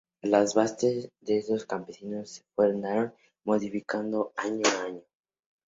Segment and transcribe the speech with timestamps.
[0.23, 3.13] Las bases de estos campeonatos se fueron
[3.45, 5.03] modificando año a año.